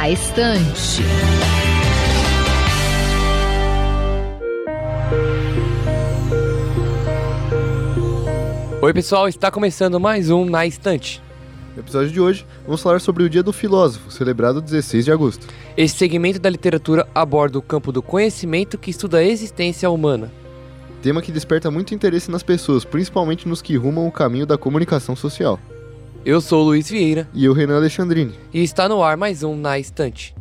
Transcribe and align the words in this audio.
Na 0.00 0.08
Estante. 0.08 1.02
Oi, 8.80 8.94
pessoal, 8.94 9.28
está 9.28 9.50
começando 9.50 10.00
mais 10.00 10.30
um 10.30 10.46
Na 10.46 10.64
Estante. 10.64 11.22
No 11.76 11.82
episódio 11.82 12.10
de 12.10 12.18
hoje, 12.18 12.46
vamos 12.64 12.80
falar 12.80 12.98
sobre 12.98 13.24
o 13.24 13.28
Dia 13.28 13.42
do 13.42 13.52
Filósofo, 13.52 14.10
celebrado 14.10 14.62
16 14.62 15.04
de 15.04 15.12
agosto. 15.12 15.46
Esse 15.76 15.98
segmento 15.98 16.38
da 16.38 16.48
literatura 16.48 17.06
aborda 17.14 17.58
o 17.58 17.62
campo 17.62 17.92
do 17.92 18.00
conhecimento 18.00 18.78
que 18.78 18.90
estuda 18.90 19.18
a 19.18 19.22
existência 19.22 19.90
humana. 19.90 20.32
Tema 21.02 21.20
que 21.20 21.30
desperta 21.30 21.70
muito 21.70 21.94
interesse 21.94 22.30
nas 22.30 22.42
pessoas, 22.42 22.86
principalmente 22.86 23.46
nos 23.46 23.60
que 23.60 23.76
rumam 23.76 24.08
o 24.08 24.12
caminho 24.12 24.46
da 24.46 24.56
comunicação 24.56 25.14
social. 25.14 25.60
Eu 26.24 26.40
sou 26.40 26.62
o 26.62 26.66
Luiz 26.66 26.88
Vieira 26.90 27.28
E 27.34 27.44
eu, 27.44 27.52
Renan 27.52 27.76
Alexandrini. 27.76 28.34
e 28.52 28.62
está 28.62 28.88
no 28.88 29.02
ar 29.02 29.16
mais 29.16 29.42
um 29.42 29.56
Na 29.56 29.78
Estante. 29.78 30.34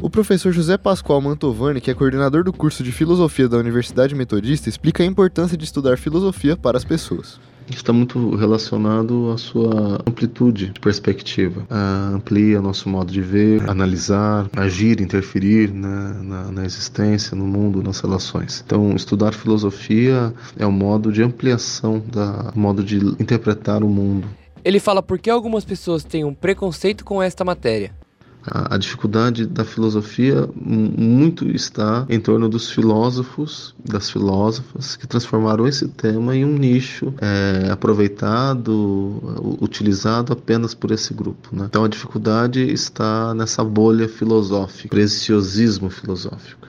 O 0.00 0.10
professor 0.10 0.52
José 0.52 0.76
Pascoal 0.76 1.20
Mantovani, 1.20 1.80
que 1.80 1.90
é 1.90 1.94
coordenador 1.94 2.42
do 2.42 2.52
curso 2.52 2.82
de 2.82 2.90
Filosofia 2.90 3.48
da 3.48 3.56
Universidade 3.56 4.16
Metodista, 4.16 4.68
explica 4.68 5.04
a 5.04 5.06
importância 5.06 5.56
de 5.56 5.64
estudar 5.64 5.96
filosofia 5.96 6.56
para 6.56 6.76
as 6.76 6.84
pessoas. 6.84 7.38
Está 7.70 7.92
muito 7.92 8.34
relacionado 8.36 9.30
à 9.30 9.38
sua 9.38 10.00
amplitude 10.06 10.68
de 10.68 10.80
perspectiva. 10.80 11.66
Ah, 11.70 12.12
amplia 12.14 12.60
nosso 12.60 12.88
modo 12.88 13.12
de 13.12 13.20
ver, 13.20 13.68
analisar, 13.68 14.48
agir, 14.56 15.00
interferir 15.00 15.70
né, 15.72 16.16
na, 16.22 16.52
na 16.52 16.64
existência, 16.64 17.36
no 17.36 17.46
mundo, 17.46 17.82
nas 17.82 18.00
relações. 18.00 18.62
Então, 18.64 18.94
estudar 18.94 19.32
filosofia 19.32 20.32
é 20.58 20.66
um 20.66 20.72
modo 20.72 21.12
de 21.12 21.22
ampliação, 21.22 22.02
da 22.12 22.52
modo 22.54 22.82
de 22.82 22.98
interpretar 23.20 23.82
o 23.82 23.88
mundo. 23.88 24.28
Ele 24.64 24.78
fala 24.78 25.02
por 25.02 25.18
que 25.18 25.28
algumas 25.28 25.64
pessoas 25.64 26.04
têm 26.04 26.24
um 26.24 26.34
preconceito 26.34 27.04
com 27.04 27.22
esta 27.22 27.44
matéria. 27.44 27.92
A, 28.46 28.74
a 28.74 28.78
dificuldade 28.78 29.46
da 29.46 29.64
filosofia 29.64 30.48
mu- 30.54 30.92
muito 30.96 31.48
está 31.48 32.04
em 32.08 32.18
torno 32.18 32.48
dos 32.48 32.70
filósofos, 32.70 33.74
das 33.84 34.10
filósofas, 34.10 34.96
que 34.96 35.06
transformaram 35.06 35.66
esse 35.66 35.86
tema 35.88 36.36
em 36.36 36.44
um 36.44 36.56
nicho 36.58 37.14
é, 37.20 37.70
aproveitado, 37.70 39.58
utilizado 39.60 40.32
apenas 40.32 40.74
por 40.74 40.90
esse 40.90 41.14
grupo. 41.14 41.48
né? 41.52 41.66
Então 41.68 41.84
a 41.84 41.88
dificuldade 41.88 42.60
está 42.72 43.32
nessa 43.34 43.62
bolha 43.62 44.08
filosófica, 44.08 44.88
preciosismo 44.88 45.88
filosófico. 45.90 46.66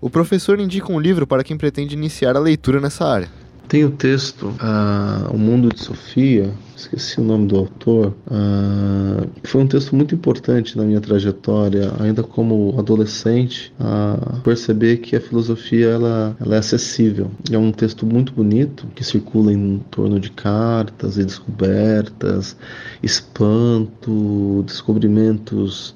O 0.00 0.08
professor 0.08 0.60
indica 0.60 0.92
um 0.92 1.00
livro 1.00 1.26
para 1.26 1.42
quem 1.42 1.56
pretende 1.58 1.96
iniciar 1.96 2.36
a 2.36 2.40
leitura 2.40 2.80
nessa 2.80 3.04
área. 3.04 3.28
Tem 3.68 3.84
o 3.84 3.90
texto 3.90 4.54
ah, 4.60 5.28
O 5.30 5.36
Mundo 5.36 5.68
de 5.68 5.78
Sofia, 5.82 6.50
esqueci 6.74 7.20
o 7.20 7.22
nome 7.22 7.48
do 7.48 7.56
autor, 7.58 8.14
ah, 8.30 9.26
foi 9.44 9.60
um 9.60 9.66
texto 9.66 9.94
muito 9.94 10.14
importante 10.14 10.74
na 10.74 10.84
minha 10.84 11.02
trajetória, 11.02 11.92
ainda 12.00 12.22
como 12.22 12.74
adolescente, 12.78 13.70
a 13.78 14.40
perceber 14.42 14.96
que 14.98 15.14
a 15.14 15.20
filosofia 15.20 15.88
ela, 15.88 16.34
ela 16.40 16.54
é 16.54 16.58
acessível. 16.58 17.30
É 17.50 17.58
um 17.58 17.70
texto 17.70 18.06
muito 18.06 18.32
bonito 18.32 18.86
que 18.94 19.04
circula 19.04 19.52
em 19.52 19.80
torno 19.90 20.18
de 20.18 20.30
cartas 20.30 21.18
e 21.18 21.24
descobertas, 21.24 22.56
espanto, 23.02 24.64
descobrimentos 24.66 25.94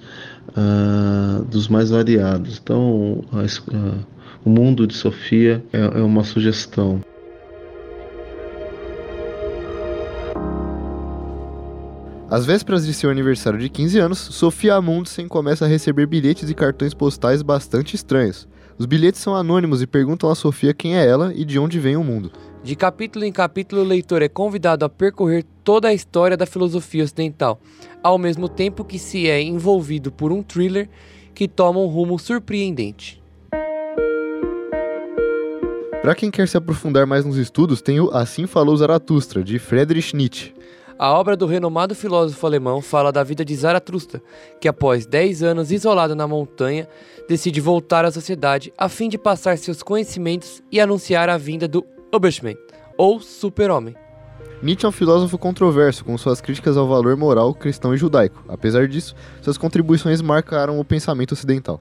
ah, 0.54 1.42
dos 1.50 1.68
mais 1.68 1.88
variados. 1.88 2.60
Então, 2.62 3.24
a 3.32 3.40
ah, 3.40 4.12
o 4.44 4.50
Mundo 4.50 4.86
de 4.86 4.94
Sofia 4.94 5.64
é, 5.72 6.00
é 6.00 6.02
uma 6.02 6.24
sugestão. 6.24 7.00
Às 12.32 12.46
vésperas 12.46 12.86
de 12.86 12.94
seu 12.94 13.10
aniversário 13.10 13.58
de 13.58 13.68
15 13.68 13.98
anos, 13.98 14.18
Sofia 14.18 14.76
Amundsen 14.76 15.28
começa 15.28 15.66
a 15.66 15.68
receber 15.68 16.06
bilhetes 16.06 16.48
e 16.48 16.54
cartões 16.54 16.94
postais 16.94 17.42
bastante 17.42 17.94
estranhos. 17.94 18.48
Os 18.78 18.86
bilhetes 18.86 19.20
são 19.20 19.36
anônimos 19.36 19.82
e 19.82 19.86
perguntam 19.86 20.30
a 20.30 20.34
Sofia 20.34 20.72
quem 20.72 20.96
é 20.96 21.06
ela 21.06 21.30
e 21.34 21.44
de 21.44 21.58
onde 21.58 21.78
vem 21.78 21.94
o 21.94 22.02
mundo. 22.02 22.32
De 22.64 22.74
capítulo 22.74 23.26
em 23.26 23.32
capítulo, 23.32 23.82
o 23.82 23.84
leitor 23.84 24.22
é 24.22 24.30
convidado 24.30 24.82
a 24.82 24.88
percorrer 24.88 25.44
toda 25.62 25.88
a 25.88 25.92
história 25.92 26.34
da 26.34 26.46
filosofia 26.46 27.04
ocidental, 27.04 27.60
ao 28.02 28.16
mesmo 28.16 28.48
tempo 28.48 28.82
que 28.82 28.98
se 28.98 29.28
é 29.28 29.42
envolvido 29.42 30.10
por 30.10 30.32
um 30.32 30.42
thriller 30.42 30.88
que 31.34 31.46
toma 31.46 31.80
um 31.80 31.86
rumo 31.86 32.18
surpreendente. 32.18 33.22
Para 36.00 36.14
quem 36.14 36.30
quer 36.30 36.48
se 36.48 36.56
aprofundar 36.56 37.06
mais 37.06 37.26
nos 37.26 37.36
estudos, 37.36 37.82
tem 37.82 38.00
o 38.00 38.10
Assim 38.10 38.46
Falou 38.46 38.74
Zaratustra, 38.74 39.44
de 39.44 39.58
Friedrich 39.58 40.16
Nietzsche. 40.16 40.54
A 40.98 41.12
obra 41.12 41.36
do 41.36 41.46
renomado 41.46 41.94
filósofo 41.94 42.46
alemão 42.46 42.80
fala 42.80 43.10
da 43.10 43.24
vida 43.24 43.44
de 43.44 43.54
Zaratustra, 43.56 44.22
que 44.60 44.68
após 44.68 45.06
10 45.06 45.42
anos 45.42 45.72
isolado 45.72 46.14
na 46.14 46.28
montanha, 46.28 46.88
decide 47.28 47.60
voltar 47.60 48.04
à 48.04 48.10
sociedade 48.10 48.72
a 48.76 48.88
fim 48.88 49.08
de 49.08 49.18
passar 49.18 49.56
seus 49.58 49.82
conhecimentos 49.82 50.62
e 50.70 50.80
anunciar 50.80 51.28
a 51.28 51.38
vinda 51.38 51.66
do 51.66 51.84
Übermensch, 52.14 52.58
ou 52.96 53.20
super-homem. 53.20 53.96
Nietzsche 54.62 54.86
é 54.86 54.88
um 54.88 54.92
filósofo 54.92 55.36
controverso, 55.38 56.04
com 56.04 56.16
suas 56.16 56.40
críticas 56.40 56.76
ao 56.76 56.86
valor 56.86 57.16
moral 57.16 57.52
cristão 57.52 57.92
e 57.92 57.96
judaico. 57.96 58.44
Apesar 58.48 58.86
disso, 58.86 59.14
suas 59.40 59.58
contribuições 59.58 60.22
marcaram 60.22 60.78
o 60.78 60.84
pensamento 60.84 61.32
ocidental. 61.32 61.80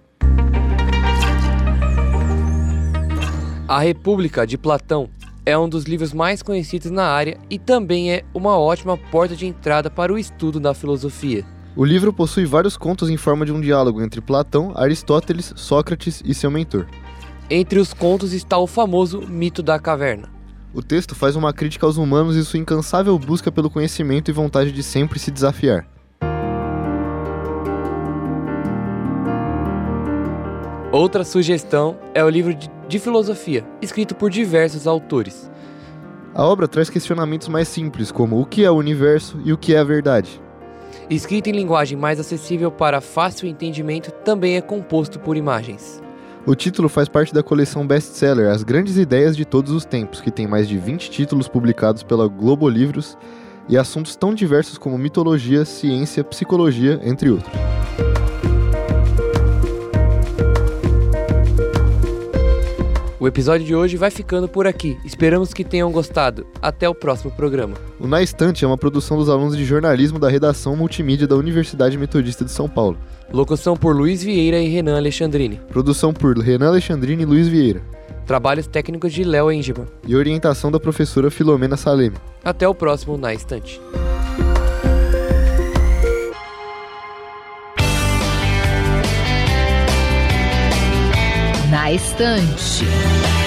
A 3.67 3.79
República 3.79 4.47
de 4.47 4.57
Platão 4.57 5.09
é 5.45 5.57
um 5.57 5.67
dos 5.67 5.85
livros 5.85 6.13
mais 6.13 6.41
conhecidos 6.41 6.91
na 6.91 7.05
área 7.05 7.37
e 7.49 7.57
também 7.57 8.11
é 8.11 8.23
uma 8.33 8.57
ótima 8.57 8.97
porta 8.97 9.35
de 9.35 9.47
entrada 9.47 9.89
para 9.89 10.13
o 10.13 10.17
estudo 10.17 10.59
da 10.59 10.73
filosofia. 10.73 11.45
O 11.75 11.85
livro 11.85 12.11
possui 12.11 12.45
vários 12.45 12.75
contos 12.75 13.09
em 13.09 13.17
forma 13.17 13.45
de 13.45 13.51
um 13.51 13.61
diálogo 13.61 14.01
entre 14.01 14.21
Platão, 14.21 14.73
Aristóteles, 14.75 15.53
Sócrates 15.55 16.21
e 16.25 16.33
seu 16.33 16.51
mentor. 16.51 16.85
Entre 17.49 17.79
os 17.79 17.93
contos 17.93 18.33
está 18.33 18.57
o 18.57 18.67
famoso 18.67 19.21
mito 19.27 19.63
da 19.63 19.79
caverna. 19.79 20.29
O 20.73 20.81
texto 20.81 21.15
faz 21.15 21.35
uma 21.35 21.51
crítica 21.51 21.85
aos 21.85 21.97
humanos 21.97 22.35
e 22.35 22.45
sua 22.45 22.59
incansável 22.59 23.17
busca 23.17 23.51
pelo 23.51 23.69
conhecimento 23.69 24.29
e 24.29 24.33
vontade 24.33 24.71
de 24.71 24.83
sempre 24.83 25.19
se 25.19 25.31
desafiar. 25.31 25.85
Outra 30.91 31.23
sugestão 31.23 31.97
é 32.13 32.21
o 32.21 32.27
livro 32.27 32.53
de, 32.53 32.99
filosofia, 32.99 33.65
escrito 33.81 34.13
por 34.13 34.29
diversos 34.29 34.85
autores. 34.85 35.49
A 36.35 36.45
obra 36.45 36.67
traz 36.67 36.89
questionamentos 36.89 37.47
mais 37.47 37.69
simples, 37.69 38.11
como 38.11 38.41
o 38.41 38.45
que 38.45 38.65
é 38.65 38.69
o 38.69 38.75
universo 38.75 39.39
e 39.45 39.53
o 39.53 39.57
que 39.57 39.73
é 39.73 39.79
a 39.79 39.85
verdade. 39.85 40.41
Escrito 41.09 41.47
em 41.47 41.53
linguagem 41.53 41.97
mais 41.97 42.19
acessível 42.19 42.69
para 42.69 42.99
fácil 42.99 43.47
entendimento, 43.47 44.11
também 44.11 44.57
é 44.57 44.61
composto 44.61 45.17
por 45.17 45.37
imagens. 45.37 46.03
O 46.45 46.55
título 46.55 46.89
faz 46.89 47.07
parte 47.07 47.33
da 47.33 47.41
coleção 47.41 47.87
best-seller 47.87 48.51
As 48.51 48.61
Grandes 48.61 48.97
Ideias 48.97 49.37
de 49.37 49.45
Todos 49.45 49.71
os 49.71 49.85
Tempos, 49.85 50.19
que 50.19 50.29
tem 50.29 50.45
mais 50.45 50.67
de 50.67 50.77
20 50.77 51.09
títulos 51.09 51.47
publicados 51.47 52.03
pela 52.03 52.27
Globo 52.27 52.67
Livros 52.67 53.17
e 53.69 53.77
assuntos 53.77 54.17
tão 54.17 54.33
diversos 54.33 54.77
como 54.77 54.97
mitologia, 54.97 55.63
ciência, 55.63 56.21
psicologia, 56.21 56.99
entre 57.01 57.29
outros. 57.29 57.80
O 63.21 63.27
episódio 63.27 63.67
de 63.67 63.75
hoje 63.75 63.97
vai 63.97 64.09
ficando 64.09 64.47
por 64.47 64.65
aqui. 64.65 64.97
Esperamos 65.05 65.53
que 65.53 65.63
tenham 65.63 65.91
gostado. 65.91 66.47
Até 66.59 66.89
o 66.89 66.95
próximo 66.95 67.29
programa. 67.29 67.75
O 67.99 68.07
Na 68.07 68.19
Estante 68.19 68.65
é 68.65 68.67
uma 68.67 68.79
produção 68.79 69.15
dos 69.15 69.29
alunos 69.29 69.55
de 69.55 69.63
jornalismo 69.63 70.17
da 70.17 70.27
redação 70.27 70.75
multimídia 70.75 71.27
da 71.27 71.35
Universidade 71.35 71.99
Metodista 71.99 72.43
de 72.43 72.49
São 72.49 72.67
Paulo. 72.67 72.97
Locução 73.31 73.77
por 73.77 73.95
Luiz 73.95 74.23
Vieira 74.23 74.57
e 74.57 74.67
Renan 74.69 74.97
Alexandrini. 74.97 75.61
Produção 75.69 76.11
por 76.11 76.35
Renan 76.35 76.69
Alexandrini 76.69 77.21
e 77.21 77.25
Luiz 77.27 77.47
Vieira. 77.47 77.83
Trabalhos 78.25 78.65
técnicos 78.65 79.13
de 79.13 79.23
Léo 79.23 79.51
Engeman. 79.51 79.85
E 80.07 80.15
orientação 80.15 80.71
da 80.71 80.79
professora 80.79 81.29
Filomena 81.29 81.77
Saleme. 81.77 82.17
Até 82.43 82.67
o 82.67 82.73
próximo 82.73 83.19
Na 83.19 83.35
Estante. 83.35 83.79
Na 91.91 91.95
Estante. 91.95 93.40